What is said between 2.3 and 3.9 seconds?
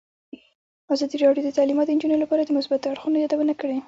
د مثبتو اړخونو یادونه کړې.